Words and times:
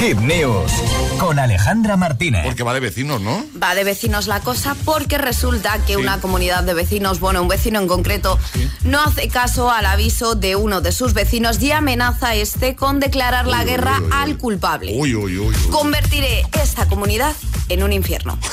Hit 0.00 0.16
News 0.16 0.72
con 1.18 1.38
Alejandra 1.38 1.98
Martínez. 1.98 2.46
Porque 2.46 2.62
va 2.62 2.72
de 2.72 2.80
vecinos, 2.80 3.20
¿no? 3.20 3.44
Va 3.62 3.74
de 3.74 3.84
vecinos 3.84 4.28
la 4.28 4.40
cosa 4.40 4.74
porque 4.86 5.18
resulta 5.18 5.76
que 5.84 5.98
una 5.98 6.22
comunidad 6.22 6.62
de 6.62 6.72
vecinos, 6.72 7.20
bueno, 7.20 7.42
un 7.42 7.48
vecino 7.48 7.80
en 7.80 7.86
concreto, 7.86 8.38
no 8.82 9.02
hace 9.02 9.28
caso 9.28 9.70
al 9.70 9.84
aviso 9.84 10.36
de 10.36 10.56
uno 10.56 10.80
de 10.80 10.92
sus 10.92 11.12
vecinos 11.12 11.60
y 11.60 11.72
amenaza 11.72 12.28
a 12.28 12.34
este 12.34 12.76
con 12.76 12.98
declarar 12.98 13.46
la 13.46 13.62
guerra 13.64 14.00
al 14.10 14.38
culpable. 14.38 14.94
Uy, 14.96 15.14
uy, 15.14 15.36
uy. 15.36 15.54
uy. 15.54 15.70
Convertiré 15.70 16.46
esta 16.62 16.86
comunidad 16.86 17.36
en 17.68 17.82
un 17.82 17.92
infierno. 17.92 18.38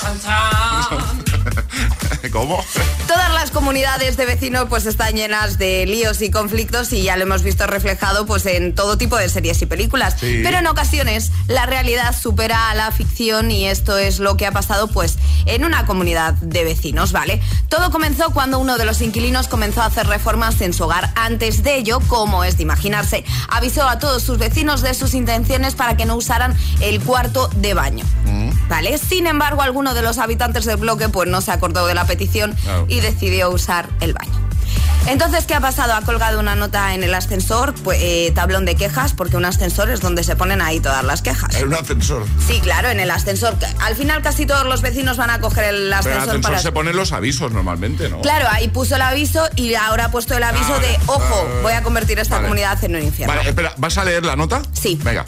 ¿Cómo? 2.31 2.63
Todas 3.07 3.26
las 3.47 3.53
comunidades 3.55 4.17
de 4.17 4.25
vecinos 4.25 4.65
pues 4.67 4.85
están 4.85 5.13
llenas 5.13 5.57
de 5.57 5.85
líos 5.85 6.21
y 6.21 6.29
conflictos 6.29 6.91
y 6.91 7.03
ya 7.03 7.15
lo 7.15 7.23
hemos 7.23 7.43
visto 7.43 7.65
reflejado 7.65 8.25
pues 8.25 8.45
en 8.45 8.75
todo 8.75 8.97
tipo 8.97 9.15
de 9.15 9.29
series 9.29 9.61
y 9.61 9.65
películas. 9.65 10.17
Sí. 10.19 10.41
Pero 10.43 10.57
en 10.57 10.67
ocasiones 10.67 11.31
la 11.47 11.65
realidad 11.65 12.13
supera 12.13 12.69
a 12.69 12.75
la 12.75 12.91
ficción 12.91 13.49
y 13.49 13.65
esto 13.69 13.97
es 13.97 14.19
lo 14.19 14.35
que 14.35 14.45
ha 14.47 14.51
pasado 14.51 14.89
pues 14.89 15.17
en 15.45 15.63
una 15.63 15.85
comunidad 15.85 16.33
de 16.33 16.65
vecinos, 16.65 17.13
¿vale? 17.13 17.41
Todo 17.69 17.89
comenzó 17.89 18.31
cuando 18.31 18.59
uno 18.59 18.77
de 18.77 18.83
los 18.83 18.99
inquilinos 19.01 19.47
comenzó 19.47 19.81
a 19.81 19.85
hacer 19.85 20.07
reformas 20.07 20.59
en 20.59 20.73
su 20.73 20.83
hogar. 20.83 21.13
Antes 21.15 21.63
de 21.63 21.77
ello, 21.77 22.01
como 22.09 22.43
es 22.43 22.57
de 22.57 22.63
imaginarse, 22.63 23.23
avisó 23.47 23.87
a 23.87 23.97
todos 23.97 24.23
sus 24.23 24.39
vecinos 24.39 24.81
de 24.81 24.93
sus 24.93 25.13
intenciones 25.13 25.73
para 25.75 25.95
que 25.95 26.05
no 26.05 26.17
usaran 26.17 26.53
el 26.81 26.99
cuarto 26.99 27.47
de 27.55 27.73
baño. 27.73 28.03
¿Vale? 28.67 28.97
Sin 28.97 29.25
embargo, 29.25 29.61
alguno 29.61 29.93
de 29.93 30.01
los 30.01 30.17
habitantes 30.17 30.65
del 30.65 30.75
bloque 30.75 31.07
pues 31.07 31.29
no 31.29 31.39
se 31.39 31.51
acordó 31.51 31.87
de 31.87 31.93
la 31.93 32.03
petición 32.05 32.53
Claro. 32.63 32.85
y 32.89 32.99
decidió 32.99 33.36
usar 33.45 33.87
el 34.01 34.13
baño. 34.13 34.33
Entonces, 35.07 35.45
¿qué 35.45 35.55
ha 35.55 35.61
pasado? 35.61 35.93
Ha 35.93 36.01
colgado 36.01 36.37
una 36.37 36.55
nota 36.55 36.93
en 36.93 37.01
el 37.01 37.13
ascensor, 37.13 37.73
pues, 37.75 37.97
eh, 38.01 38.33
tablón 38.35 38.65
de 38.65 38.75
quejas, 38.75 39.13
porque 39.13 39.37
un 39.37 39.45
ascensor 39.45 39.89
es 39.89 40.01
donde 40.01 40.21
se 40.21 40.35
ponen 40.35 40.61
ahí 40.61 40.81
todas 40.81 41.01
las 41.05 41.21
quejas. 41.21 41.55
Era 41.55 41.65
un 41.65 41.73
ascensor. 41.75 42.25
Sí, 42.45 42.59
claro, 42.59 42.89
en 42.89 42.99
el 42.99 43.09
ascensor. 43.09 43.55
Al 43.79 43.95
final 43.95 44.21
casi 44.21 44.45
todos 44.45 44.65
los 44.65 44.81
vecinos 44.81 45.15
van 45.15 45.29
a 45.29 45.39
coger 45.39 45.63
el 45.63 45.75
Pero 45.75 45.85
en 45.87 45.93
ascensor, 45.93 46.11
el 46.11 46.19
ascensor 46.29 46.41
para... 46.41 46.59
se 46.59 46.71
ponen 46.73 46.95
los 46.97 47.13
avisos 47.13 47.53
normalmente, 47.53 48.09
¿no? 48.09 48.19
Claro, 48.19 48.47
ahí 48.51 48.67
puso 48.67 48.95
el 48.95 49.01
aviso 49.01 49.47
y 49.55 49.75
ahora 49.75 50.05
ha 50.05 50.11
puesto 50.11 50.35
el 50.35 50.43
aviso 50.43 50.71
Vale. 50.71 50.87
de, 50.89 50.99
ojo, 51.05 51.47
voy 51.61 51.71
a 51.71 51.83
convertir 51.83 52.19
esta 52.19 52.35
Vale. 52.35 52.47
comunidad 52.47 52.83
en 52.83 52.95
un 52.97 53.03
infierno. 53.03 53.33
Vale, 53.33 53.49
espera, 53.49 53.73
¿vas 53.77 53.97
a 53.97 54.03
leer 54.03 54.25
la 54.25 54.35
nota? 54.35 54.61
Sí. 54.73 54.99
Venga. 55.03 55.25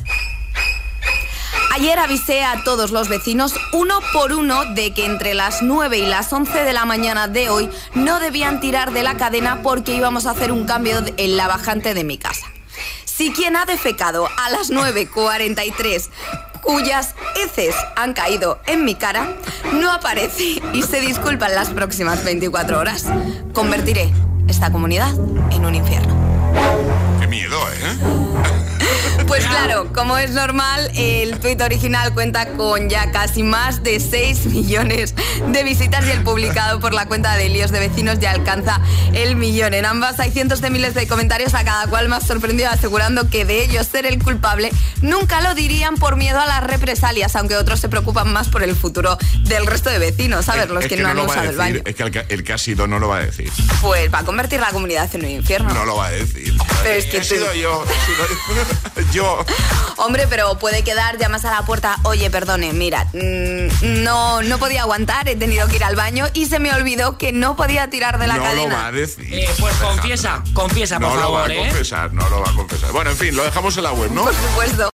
Ayer 1.72 2.00
avisé 2.00 2.44
a 2.44 2.64
todos 2.64 2.92
los 2.92 3.09
vecinos 3.09 3.53
uno 3.73 4.00
por 4.12 4.34
uno 4.34 4.66
de 4.73 4.94
que 4.94 5.06
entre 5.06 5.34
las 5.34 5.62
9 5.62 6.00
y 6.00 6.06
las 6.06 6.34
11 6.34 6.64
de 6.64 6.73
la 6.73 6.86
mañana 6.86 7.28
de 7.28 7.50
hoy 7.50 7.70
no 7.94 8.20
debían 8.20 8.59
tirar 8.59 8.92
de 8.92 9.03
la 9.03 9.16
cadena 9.17 9.62
porque 9.62 9.94
íbamos 9.94 10.25
a 10.25 10.31
hacer 10.31 10.52
un 10.52 10.66
cambio 10.66 11.03
en 11.17 11.38
la 11.38 11.47
bajante 11.47 11.94
de 11.94 12.03
mi 12.03 12.17
casa. 12.17 12.47
Si 13.06 13.31
quien 13.31 13.56
ha 13.56 13.66
defecado 13.66 14.28
a 14.38 14.50
las 14.50 14.72
9.43 14.72 16.09
cuyas 16.62 17.16
heces 17.36 17.75
han 17.95 18.14
caído 18.14 18.59
en 18.66 18.84
mi 18.84 18.95
cara, 18.95 19.36
no 19.73 19.92
aparece 19.92 20.62
y 20.73 20.84
se 20.84 21.02
disculpa 21.02 21.47
en 21.47 21.56
las 21.56 21.70
próximas 21.70 22.23
24 22.23 22.80
horas, 22.80 23.06
convertiré 23.53 24.12
esta 24.47 24.72
comunidad 24.72 25.14
en 25.52 25.66
un 25.66 25.75
infierno. 25.75 26.16
Qué 27.20 27.28
miedo, 27.28 27.59
¿eh? 27.72 28.48
Pues 29.40 29.52
claro, 29.52 29.88
como 29.94 30.18
es 30.18 30.32
normal, 30.32 30.92
el 30.95 31.40
tuit 31.40 31.62
original 31.62 32.14
cuenta 32.14 32.45
con 32.58 32.90
ya 32.90 33.09
casi 33.12 33.42
más 33.42 33.84
de 33.84 34.02
6 34.02 34.46
millones 34.48 35.16
de 35.48 35.64
visitas 35.64 36.06
y 36.06 36.12
el 36.12 36.23
publicado 36.23 36.81
por 36.81 36.94
la 36.94 37.06
cuenta 37.06 37.38
de 37.38 37.48
Líos 37.48 37.72
de 37.72 37.80
Vecinos 37.80 38.20
ya 38.20 38.31
alcanza 38.31 38.81
el 39.14 39.38
millón. 39.38 39.73
En 39.73 39.86
ambas 39.86 40.20
hay 40.20 40.31
cientos 40.31 40.59
de 40.59 40.70
miles 40.70 40.94
de 40.94 41.08
comentarios, 41.08 41.54
a 41.54 41.64
cada 41.64 41.88
cual 41.88 42.09
más 42.09 42.28
sorprendido 42.28 42.70
asegurando 42.70 43.30
que 43.30 43.46
de 43.46 43.64
ellos 43.64 43.88
ser 43.88 44.06
el 44.06 44.22
culpable 44.22 44.72
nunca 45.02 45.40
lo 45.40 45.56
dirían 45.56 45.96
por 45.96 46.18
miedo 46.18 46.42
a 46.42 46.46
las 46.46 46.62
represalias, 46.62 47.34
aunque 47.38 47.56
otros 47.56 47.80
se 47.80 47.88
preocupan 47.88 48.34
más 48.34 48.50
por 48.50 48.62
el 48.62 48.76
futuro 48.76 49.18
del 49.44 49.66
resto 49.68 49.90
de 49.90 50.00
vecinos, 50.00 50.44
¿sabes? 50.44 50.68
Los 50.68 50.84
Es 50.84 50.90
que, 50.90 50.98
que 50.98 51.02
no 51.02 51.08
han 51.08 51.20
a 51.20 51.24
usado 51.24 51.50
el 51.50 51.56
baño. 51.56 51.81
Es 51.86 51.96
que 51.96 52.03
el, 52.03 52.26
el 52.28 52.44
que 52.44 52.52
ha 52.52 52.58
sido 52.58 52.88
no 52.88 53.00
lo 53.00 53.08
va 53.08 53.18
a 53.18 53.22
decir. 53.22 53.50
Pues 53.80 54.13
va 54.13 54.19
a 54.19 54.25
convertir 54.25 54.59
la 54.59 54.72
comunidad 54.72 55.09
en 55.16 55.24
un 55.24 55.31
infierno. 55.31 55.74
No 55.74 55.86
lo 55.86 55.96
va 55.96 56.08
a 56.08 56.12
decir. 56.12 56.58
Pero 56.84 56.95
es 56.95 57.06
que 57.06 57.17
he 57.17 57.19
tú- 57.22 57.25
sido 57.28 57.53
yo. 57.53 57.84
he 57.85 59.01
sido 59.03 59.12
yo. 59.13 59.45
Hombre, 59.97 60.28
pero 60.29 60.57
puede 60.59 60.84
quedar, 60.84 61.17
llamas 61.17 61.44
a 61.45 61.51
la 61.51 61.63
puerta, 61.66 61.97
oye, 62.03 62.29
perdone, 62.29 62.72
mira, 62.73 63.06
mm, 63.13 64.03
no, 64.03 64.41
no 64.41 64.57
podía 64.57 64.81
aguantar, 64.81 65.28
he 65.28 65.35
tenido 65.35 65.68
que 65.68 65.75
ir 65.75 65.84
al 65.84 65.95
baño 65.95 66.28
y 66.34 66.45
se 66.45 66.59
me 66.59 66.73
olvidó 66.73 67.18
que 67.18 67.31
no 67.34 67.56
podía 67.57 67.89
tirar 67.89 68.18
de 68.19 68.28
la 68.28 68.35
no 68.35 68.39
lo 68.39 68.45
va 68.45 68.50
cadena. 68.56 68.88
a 68.88 68.91
decir. 68.91 69.28
Eh, 69.34 69.50
pues 69.59 69.75
confiesa, 69.75 70.41
confiesa, 70.53 71.00
por 71.00 71.09
no 71.09 71.16
lo 71.16 71.31
va 71.34 71.39
favor, 71.39 71.51
a 71.51 71.53
¿eh? 71.53 71.57
confesar, 71.69 72.13
no 72.13 72.29
lo 72.29 72.41
va 72.41 72.50
a 72.50 72.53
confesar. 72.53 72.91
Bueno, 72.94 73.12
en 73.12 73.18
fin, 73.18 73.35
lo 73.35 73.44
dejamos 73.44 73.75
en 73.78 73.84
la 73.84 73.91
web, 73.91 74.12
¿no? 74.12 74.23
Por 74.23 74.34
supuesto. 74.34 74.85